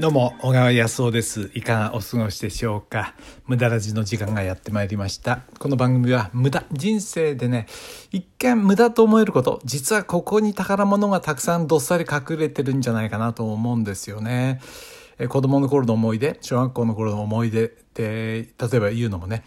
[0.00, 1.50] どうも、小川康夫です。
[1.52, 3.14] いかがお過ごしでしょうか
[3.46, 5.42] 無駄ラジの時間がやってまいりました。
[5.58, 7.66] この番組は無駄、人生でね、
[8.10, 14.62] 一見無駄と思えること、実はここに宝物がたくさんどっさり隠れてるんじゃないかなと思うんですよね。
[15.18, 19.44] え子供の頃の思い出、小学校の頃の思い出って、例えば言うのもね、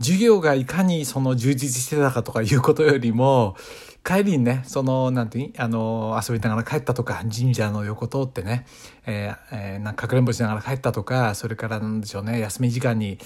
[0.00, 3.54] 授業がいかにその充実してたかとかいうことよりも、
[4.02, 8.64] 帰りにね、その、なんていうあの、遊びながら帰ったとか、神社の横通ってね、
[9.06, 13.18] えーえーなんかかくれんぼしながら帰ったとか、それからなんでしょうね、休み時間に、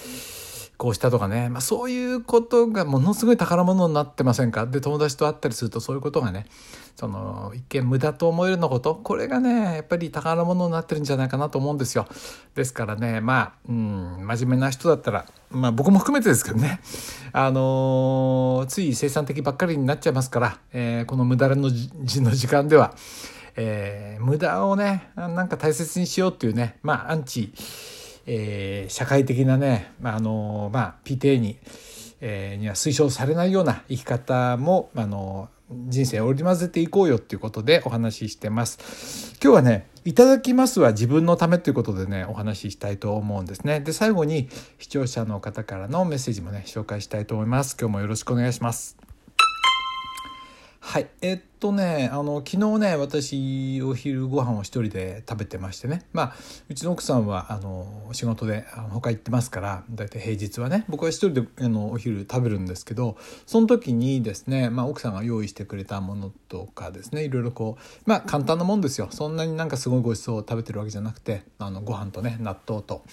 [0.77, 4.67] こうしたとかね、まあそういうことがものすごい宝物になってませんか？
[4.67, 6.47] で、友達と会ったりするとそういうことがね、
[6.97, 12.07] その、一見無駄と思えるのこと、これがね、やっぱり宝物になってるんじゃないかなと思うんですよ。
[12.55, 16.81] ですからね、まあ、うん、真面目な人だったら、まあ僕も含めてですけどね、
[17.33, 22.95] あのーつい生産的ばっかりになっちゃいますから、えーこの無駄のじの時間では、
[23.57, 27.53] えー無駄をね、なんか大切にしようっていうね、まあアンチ、
[28.27, 31.59] えー社会的なね、まああのまあ、PTA に,、
[32.21, 35.49] えーには推奨されないような生き方も、あの
[35.89, 39.37] 人生を織り交ぜていこうよっていうことでお話ししてます。
[39.43, 43.81] 今日はね、いただきますは自分のためということでね、お話ししたいと思うんですね。
[43.81, 47.77] で、最後に視聴者の方からのメッセージもね、紹介したいと思います。
[47.81, 49.04] 今日もよろしくお願いします。
[50.87, 51.09] はい。
[51.23, 56.03] えっとね、あの、昨日ね、私、お昼ご飯を一人で食べてましてね。
[56.13, 56.37] まあ、
[56.69, 69.09] うちの奥さんは、あの、仕事であの他行ってますから、だいたい平日はね、僕は一人であのお昼食べるんですけど、その時にですね、まあ、奥さんが用意してくれたものとかですね、いろいろこう、まあ、簡単なもんですよ。
[69.11, 73.05] そんなになんかすごいごちそうを食べてるわけじゃなくて、あの、ご飯とね、納豆と、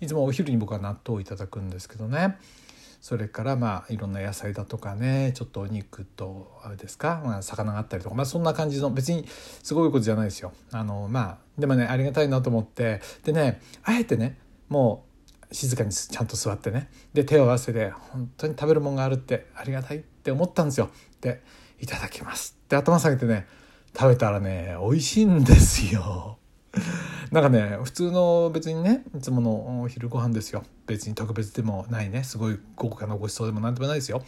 [0.00, 2.38] いつもお昼に僕は納豆をいただくんですけどね。
[3.08, 9.26] それからまあいろんな野菜だとかねちょっとお肉とあれですか、まあ、魚があったりとかまあそんな感じの別に
[9.62, 10.52] すごいことじゃないですよ。
[10.72, 14.38] あのまあでもねありがたいなと思ってでねあえてね
[14.68, 15.06] も
[15.50, 20.90] う静かにちゃんと座ってねで手を合わせて本当に食べるもんがあるってありがたいって思ったんですよ。
[21.22, 21.42] で
[21.80, 22.58] いただきます。
[22.62, 23.46] って頭下げてね
[23.98, 26.36] 食べたらね美味しいんですよ。
[27.30, 30.64] なんかね普通の別にねいつものお昼ご飯ですよ。
[30.86, 32.24] 別に特別でもないね。
[32.24, 34.22] すごい豪華なごちそうでもなんでもないですよ。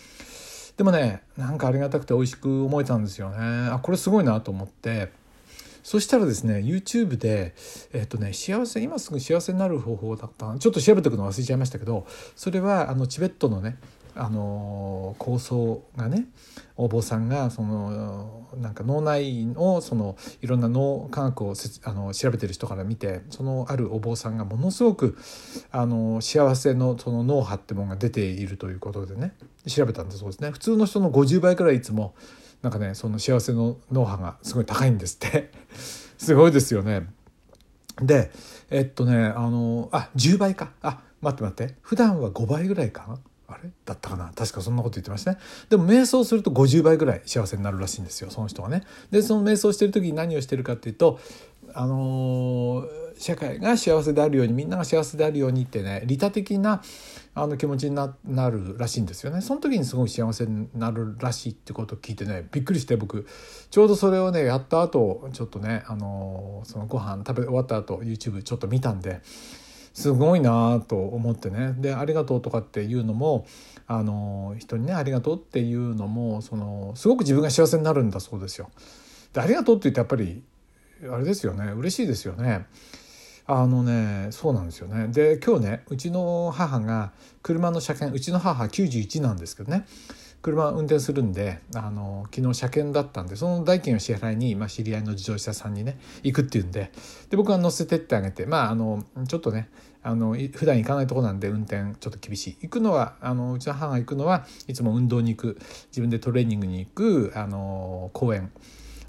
[0.77, 3.37] でもねなんかありがたくて美味しく思えたんですよね。
[3.71, 5.13] あこれすごいなと思って。
[5.83, 7.55] そしたらですね YouTube で
[7.95, 10.57] えっ、とね幸せ今すぐ幸せになる方法だった。
[10.59, 12.07] ちょっと調べておくの忘れちゃいましたけど
[12.37, 13.79] それはあのチベットのね
[14.21, 16.27] あの構想がね
[16.77, 21.55] お坊さんがそのなんか脳内をそのいろんな脳科学を
[21.85, 25.17] あの調べてる人から見てそのあるお坊さんがものすごく
[25.71, 29.33] あの幸せのその脳波ってものが出ているということでね
[29.67, 30.51] 調べたんだそうですね。
[30.51, 32.15] 普通の人の50倍くらいいつも
[32.61, 35.51] なんかねその幸せの脳波がすごい高いんですって。
[36.19, 37.09] すごいですよね。
[38.03, 38.31] で
[38.69, 40.73] えっとねあのあ10倍か。
[40.83, 41.75] あ待って待って。
[41.81, 43.19] 普段は5倍ぐらいかな。
[43.51, 43.71] あれ？
[43.85, 44.33] だったかな？
[44.35, 45.39] 確かそんなこと言ってましたね。
[45.69, 48.85] でも瞑想すると50倍ぐらい幸せになるらしいんですよその人はね。
[49.11, 51.19] でその瞑想してる時に何をしてるかっていうと
[51.75, 56.83] あのー社会が幸せであるようにみんなが幸せであるようにってね利他的な
[57.35, 59.43] あの気持ちにななるらしいんですよね。
[59.43, 63.27] その時にすごい幸せになるらしいってことを聞いてねびっくりして僕。
[63.71, 69.21] ちょうどそれをねやった後ちょっとねあのーそのご飯食べ終わった後 YouTube ちょっと見たんで
[69.93, 73.47] すごいなと思ってねで「ありがとう」とかっていうのも
[73.87, 78.71] あの人にね「ありがとう」っていうのもそのすごく自分が幸せになるんだそうですよ。
[79.33, 80.43] で「ありがとう」って言ってやっぱり
[81.13, 82.67] あれですよね嬉しいですよね。
[83.47, 87.11] あのねそうなんですよねで今日ねうちの母が
[87.43, 89.87] 車の車検うちの母91なんですけどね
[90.43, 96.93] 車運転するんであの昨日車検だったんでその代金を支払いに、まあ、知り合いの自動車さんにね行くっていうんで
[97.29, 99.69] で僕は乗せてってあげてまああのちょっとね
[100.03, 102.57] あの普段行かないとこなんで運転ちょっと厳しい。
[102.63, 105.59] 行くのはあのうちの母が行くのはいつも運動に行く
[105.89, 108.51] 自分でトレーニングに行くあの公園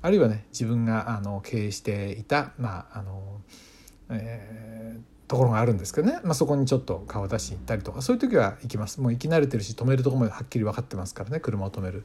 [0.01, 3.41] あるいはね自分があの経営していたまああの
[4.09, 8.99] えーところがあるんですけどね、まあ、そこにちょっと顔出しに行ったりとかそういう時は行きます。
[8.99, 11.39] もう行き慣れてるし止めるところまではっきり分かってますからね。
[11.39, 12.03] 車を止める。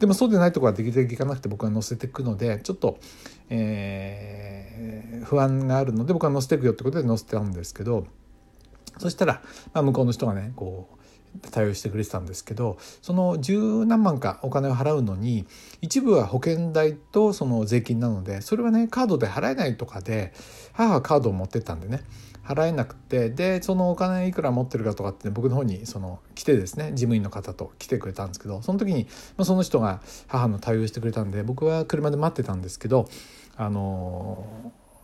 [0.00, 2.98] でもそうでないところはできるだけ行かなくて僕は乗せていくのでちょっと、
[3.50, 4.96] えー
[5.26, 8.06] 不安があるので僕は乗せていくよってことで乗せてたんですけど
[8.98, 9.42] そしたら、
[9.74, 10.95] まあ、向こうの人がねこう
[11.50, 15.46] 対応してくれてたんですけどその十何万かお金を払うのに
[15.82, 20.32] 一部は保険代とその税金なのでそれはねカードで払えないとかで
[20.72, 22.02] 母はカードを持ってったんでね
[22.44, 33.08] 払えなくてでそのお金いくら持ってるかとかって、僕の方にその来てですね事務員の方と来てくれたんですけどその時に、まあ、その人が母の対応してくれたんで僕は車で待ってたんですけど
[33.56, 34.46] あの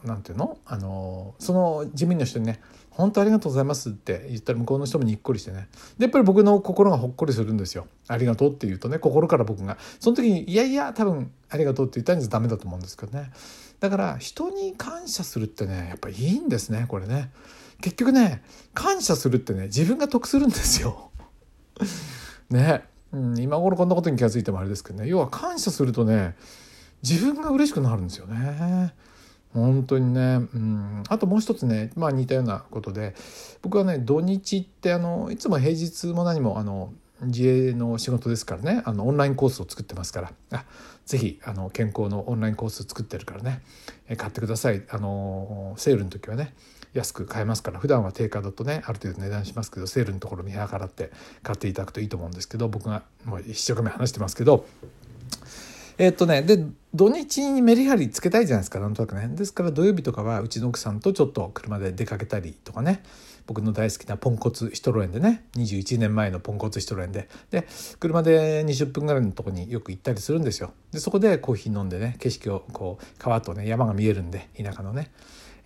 [0.05, 0.59] なんていうの？
[0.67, 2.61] あのその事務員の人にね
[2.93, 5.69] 「本当ありがとうございます」って言ったら向こうの人もにっこりしてね。
[5.99, 9.79] でやっぱり僕の心がほっこりするんですよ「ありがとう」って言うとね心から僕が。
[10.01, 13.31] その時に「いやいや多分ありがとう」って言ったんじゃダメだと思うんですけどね。
[13.81, 17.31] だから人に感謝するってねやっぱいいんですねこれね。
[17.81, 18.43] 結局ね
[18.75, 21.11] 感謝するってね自分が得するんですよ。
[22.51, 25.09] ね、うん、今頃こんなことに気が付いてもあれですけどね。
[25.09, 26.37] 要は感謝するとね
[27.03, 28.95] 自分が嬉しくなるんですよね。
[29.55, 33.15] 本当にね、うん、あともう一つね、まあ、似たようなことで
[33.61, 40.33] 僕はね土日ってあのいつも平日も何もあの自営の仕事ですからねあのオンラインコースを作ってますから。
[40.53, 40.65] あ
[41.05, 43.61] ぜひあの健康のオンラインコース作ってるからね
[44.09, 44.83] え買ってください。
[44.89, 46.55] あのセールの時はね
[46.95, 51.11] 安く買えますから普段は定価だとねある程度値段しますけどセールのところ見計らって
[51.43, 54.67] 買っていただくといいと思うんですけど僕がもう一生懸命話してますけど
[55.99, 59.29] えっとねで土日にメリハリつけたいじゃないですかなんとなくね。
[59.35, 63.03] ですから土曜日とかはうちの奥さんとちょっと車で出かけたりとかね。
[63.47, 65.47] 僕の大好きなポンコツシトロエンでね。
[65.57, 67.31] 21年前のポンコツシトロエンで。
[67.51, 67.67] で
[67.99, 70.75] 車で20分ぐらいのとこによく行ったりするんですよ。
[70.93, 75.11] でそこでコーヒー飲んでね景色をこう川とね山が見えるんで田舎のね。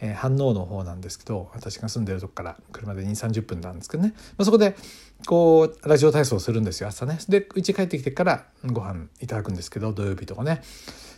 [0.01, 4.77] えー、飯能の方なんですけど私が住んでるとこから車で2 3 0分なんですけどね、まあ、そこで
[5.27, 10.63] こうラジオ体操するんですよ朝ねで家帰ってきてからご飯いただくんですけど土曜日とかね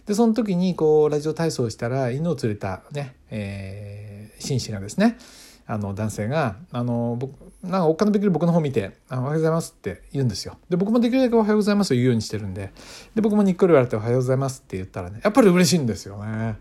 [0.07, 5.19] でその時にこうラジオ体操したら犬を連れたね、えー、紳士がですね
[5.67, 10.57] あの男性があの僕なんかおっかのべきる僕の方見て「おはようございます」って言うんですよ。
[10.71, 12.73] で僕もできるだけ「おはようございます」を言うようにしてるんで
[13.15, 16.57] で僕もにっこり言われて「おはようございます」って言ったらねやっぱり嬉しいんですよね。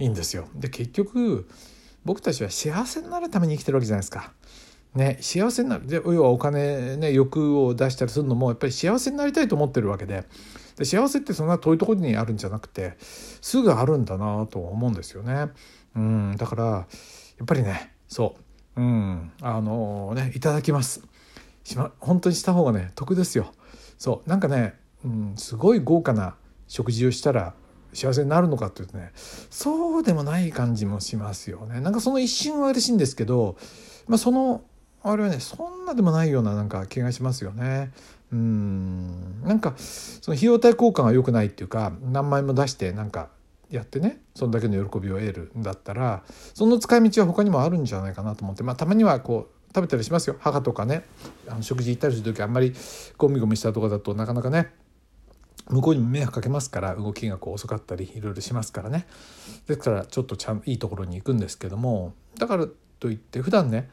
[0.00, 0.48] いいんですよ。
[0.54, 1.46] で結局
[2.04, 4.32] 僕たちは幸せになるために生きてるわけじゃないですか。
[4.94, 10.24] ね、幸せになるで要はお金、ね、欲を出したりするのもやっぱり幸せになりたいと思ってるわけで
[10.76, 15.50] で幸せってそんな遠いところにあるんじゃなくてすぐあるんだなと思うんですよね。
[15.94, 16.86] うん、だからや
[17.42, 18.36] っぱりねそ
[18.76, 21.02] う、うん、あのねいただきます
[21.62, 23.52] しま本当にした方がね得ですよ。
[23.96, 24.74] そうなんかね、
[25.04, 26.34] うん、すごい豪華な
[26.66, 27.54] 食事をしたら
[27.92, 31.80] 幸せになるのかっていうとねそうでもない感じもしますよね。
[31.80, 33.56] なんかその一瞬は嬉しいんですけど、
[34.08, 34.62] まあ、その
[35.02, 37.92] あれはねそんなでもないようななんか気がしますよね。
[38.32, 39.42] うん。
[39.42, 43.28] なんかその費用対効果が良くないっていうか何枚も出してなんか
[43.70, 46.22] やってねそんだけの喜びを得るんだったら
[46.54, 50.36] その使い道は他にもあるんじゃないかなと思ってまあたまにはこう食べたりしますよ。
[50.40, 51.04] 母とかね
[51.48, 52.74] あの食事行ったりする時あんまり
[53.16, 54.72] ゴミゴミしたとこだとなかなかね
[55.70, 59.06] 向こうにも迷惑かけますから動きがこう遅かったりいろいろしますからね。
[59.66, 62.66] ですからちょっとちゃんいいところに行くんですけどもだから
[62.98, 63.88] といって普段ね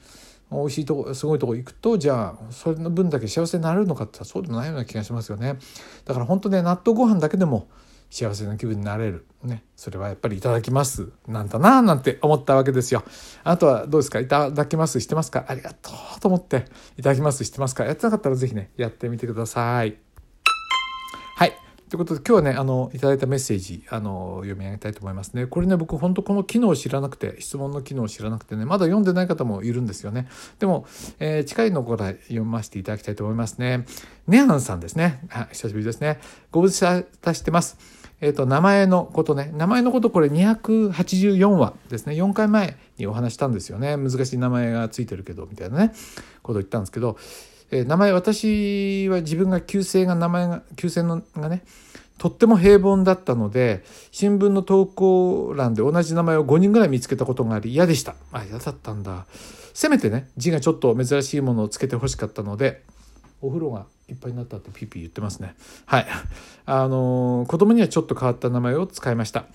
[0.51, 5.59] 美味しいとこすごいとこ行くとじゃあそれの分だけ幸せになれるのかってそうでもないような気がしますよね。
[6.05, 7.67] だから本当ね納豆ご飯だけでも
[8.09, 9.25] 幸せな気分になれる。
[9.43, 9.65] ね。
[9.75, 11.09] それはやっぱりいただきます。
[11.27, 13.03] なんだななんて思ったわけですよ。
[13.43, 14.21] あなたはどうですか？
[14.21, 15.01] いただきます。
[15.01, 15.43] してますか？
[15.49, 16.65] ありがとうと思って
[16.97, 17.43] いただきます。
[17.43, 17.83] してますか？
[17.83, 20.06] やってなかったら是非ねやってみてください。
[21.89, 25.45] ということで今日はねあのいただいたメッセージあの読み上げたいと思いますね。
[25.47, 30.27] これね僕本当この機能を知らなくて質問の機能を知らなくてねまだ読んでない方もいるんですよね。
[30.59, 30.85] でも、
[31.19, 33.85] えー、近いのから読ませていただきたいと思いますね。
[34.27, 35.21] ネアンさんですね。
[35.31, 36.19] あ久しぶりですね。
[36.51, 37.77] ご無沙汰してます。
[38.19, 45.93] えっ、ー、と名前のことね名前のことこれ284話ですね4回前にお話したんですよね難しい名前がついてるけどみたいなね
[46.41, 47.17] ことを言ったんですけど
[47.71, 51.63] え、名前私は自分が旧姓が名前が旧姓のがね
[52.17, 58.15] とっても平凡だったので新聞の投稿欄で同じ名前を5人ぐらい見つけたことがあり嫌でした。
[58.31, 59.25] あ嫌だったんだ。
[59.73, 62.83] せめてね字がちょっと珍しいものをつけてほしかったので
[63.41, 65.55] お風呂がいっぱいになったってピーピー言ってますね。
[65.85, 66.07] はい。
[66.65, 69.45] あのー、子供にはちょっと変わった名前を使いました。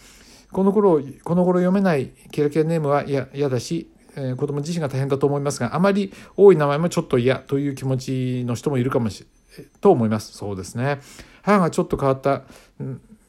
[0.53, 9.27] この頃この頃読めないキラキラネームは嫌だしえー、子供自身が大変だと思いますがあまり多い名前もちょっと嫌という気持ちの人もいるかもし
[9.57, 11.01] れと思いますそうですね。
[11.43, 12.43] 母がちょっと変わった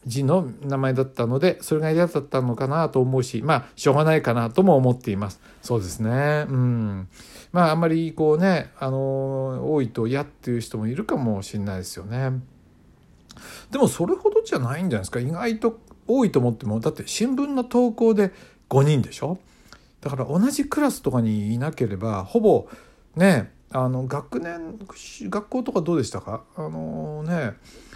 [0.05, 5.41] 字の名前だったのでそれが嫌だったのかなと思うしまあしょうがないかなとも思っています。
[5.61, 6.45] そうですね。
[6.47, 7.07] うん。
[7.51, 12.31] まああんまりこうねあの多いと嫌っていう人もいるかもしれないですよね。
[13.71, 15.19] でもそれほどじゃないんじゃないですか。
[15.19, 18.31] 意外と多いと思ってもだって新聞の投稿で
[18.69, 19.39] 5人でしょ。
[20.03, 22.67] だから同じクラスとかにいなければほぼ
[23.15, 24.77] ねあの学年
[25.29, 26.43] 学校とかどうでしたか？
[26.55, 27.53] あのね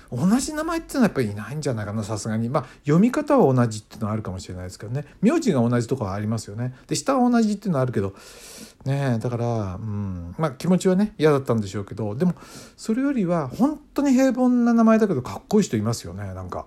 [0.09, 2.47] 同じ名前っていうのはやっぱりいないんじゃないかなさすがに。
[2.47, 5.05] まあ読み方は同じっていうのはあるかもしれないですけどね。
[5.21, 6.73] 名字が同じとかはありますよね。
[6.87, 8.15] で下は同じっていうのはあるけど
[8.85, 10.33] ねだからうん。
[10.37, 12.35] まあ気持ちはね嫌だったんでしょうけどでも
[12.77, 16.65] それよりは本当に平凡な名前だけどかっこいい人いますよねなんか。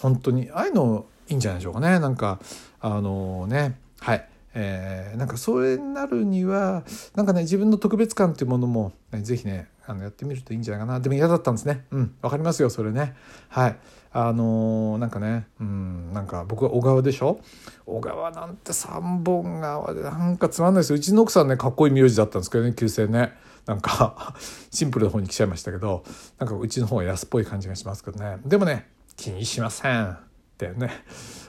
[0.00, 0.50] 本当に。
[0.50, 2.00] ああいうのいいんじゃないでしょうかね。
[2.00, 2.40] なんか
[2.80, 4.28] あのねはい。
[4.54, 11.00] えー、なんかそれになるにはなんかね自分の特別感っていうものも、ね、ぜひねあのやってみるといいんじゃないかな。
[11.00, 11.86] でも嫌だったんですね。
[11.90, 13.14] うんわかりますよそれね。
[13.48, 13.76] はい。
[14.14, 17.40] あのー、なんかねうんなんか僕は小川でしょ？
[17.86, 20.96] 小川なんて3本川でなんかつまんないですよ。
[20.96, 23.32] うちの奥さんねかっこいい名字だったんですけどね旧姓ね。
[23.66, 24.34] なんか
[24.70, 26.04] シンプルな方に来ちゃいましたけど
[26.38, 28.38] なんかうちの方は安っぽい感じがしますけどね。
[28.44, 30.31] でもね気にしません。
[30.70, 30.90] ってね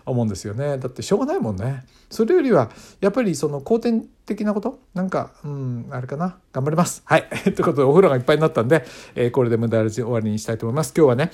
[0.05, 0.77] 思うんですよね。
[0.77, 1.85] だってしょうがないもんね。
[2.09, 4.79] それよりはやっぱりその後天的なこと？
[4.93, 6.37] なんかうんあれかな？
[6.51, 7.01] 頑張ります。
[7.05, 7.27] はい。
[7.43, 10.93] ということでお風呂がいっぱいになったんで、えー、これで無駄ラジ終わりにしたいと思います。
[10.95, 11.31] 今日はね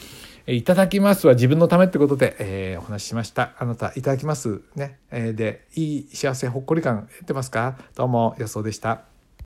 [0.48, 3.54] いただきますは自分のためってことで、えー、お話ししました。
[3.58, 7.78] あなたいただきますね、えー、でいい幸せほっこり感得てますか？
[7.96, 9.09] どうも予想でした。